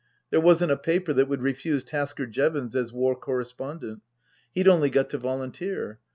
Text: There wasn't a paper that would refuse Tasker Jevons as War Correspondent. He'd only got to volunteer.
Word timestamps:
There 0.31 0.41
wasn't 0.41 0.71
a 0.71 0.77
paper 0.77 1.13
that 1.13 1.27
would 1.27 1.43
refuse 1.43 1.83
Tasker 1.83 2.25
Jevons 2.25 2.75
as 2.75 2.91
War 2.91 3.15
Correspondent. 3.15 4.01
He'd 4.51 4.67
only 4.67 4.89
got 4.89 5.11
to 5.11 5.19
volunteer. 5.19 5.99